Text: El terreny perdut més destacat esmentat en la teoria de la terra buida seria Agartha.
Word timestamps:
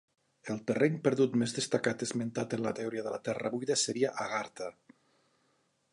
El 0.53 0.61
terreny 0.69 0.95
perdut 1.07 1.35
més 1.41 1.53
destacat 1.57 2.05
esmentat 2.07 2.57
en 2.57 2.65
la 2.69 2.73
teoria 2.81 3.05
de 3.09 3.15
la 3.17 3.21
terra 3.29 3.55
buida 3.57 3.81
seria 3.83 4.15
Agartha. 4.27 4.75